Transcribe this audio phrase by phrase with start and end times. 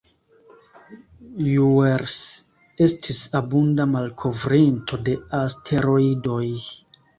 [1.47, 2.15] Juels
[2.87, 6.45] estis abunda malkovrinto de asteroidoj.